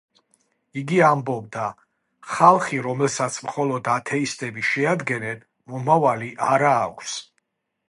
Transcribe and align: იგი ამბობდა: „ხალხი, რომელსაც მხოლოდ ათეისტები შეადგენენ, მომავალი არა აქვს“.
იგი 0.81 0.95
ამბობდა: 1.07 1.65
„ხალხი, 2.37 2.79
რომელსაც 2.87 3.37
მხოლოდ 3.49 3.91
ათეისტები 3.99 4.67
შეადგენენ, 4.71 5.47
მომავალი 5.75 6.33
არა 6.51 6.75
აქვს“. 6.83 7.17